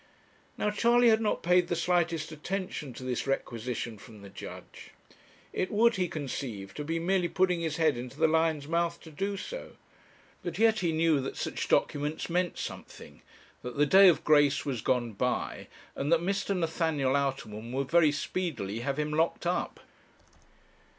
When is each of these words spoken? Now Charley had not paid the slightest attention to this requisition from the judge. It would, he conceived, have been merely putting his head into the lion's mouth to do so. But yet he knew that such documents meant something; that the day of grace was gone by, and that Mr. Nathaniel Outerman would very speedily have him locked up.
Now 0.57 0.71
Charley 0.71 1.09
had 1.09 1.21
not 1.21 1.43
paid 1.43 1.67
the 1.67 1.75
slightest 1.75 2.31
attention 2.31 2.91
to 2.95 3.03
this 3.03 3.27
requisition 3.27 3.99
from 3.99 4.23
the 4.23 4.31
judge. 4.31 4.89
It 5.53 5.69
would, 5.69 5.97
he 5.97 6.07
conceived, 6.07 6.79
have 6.79 6.87
been 6.87 7.05
merely 7.05 7.27
putting 7.27 7.59
his 7.61 7.77
head 7.77 7.95
into 7.95 8.17
the 8.19 8.27
lion's 8.27 8.67
mouth 8.67 8.99
to 9.01 9.11
do 9.11 9.37
so. 9.37 9.73
But 10.41 10.57
yet 10.57 10.79
he 10.79 10.91
knew 10.91 11.19
that 11.21 11.37
such 11.37 11.67
documents 11.67 12.31
meant 12.31 12.57
something; 12.57 13.21
that 13.61 13.77
the 13.77 13.85
day 13.85 14.07
of 14.07 14.23
grace 14.23 14.65
was 14.65 14.81
gone 14.81 15.11
by, 15.13 15.67
and 15.95 16.11
that 16.11 16.19
Mr. 16.19 16.57
Nathaniel 16.57 17.15
Outerman 17.15 17.71
would 17.71 17.91
very 17.91 18.11
speedily 18.11 18.79
have 18.79 18.97
him 18.97 19.11
locked 19.13 19.45
up. 19.45 19.81